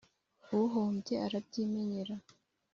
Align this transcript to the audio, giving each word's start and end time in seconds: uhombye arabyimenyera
uhombye 0.61 1.13
arabyimenyera 1.25 2.15